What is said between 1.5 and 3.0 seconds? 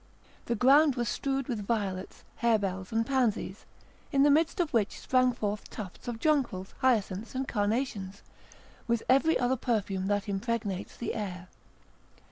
violets, hare bells,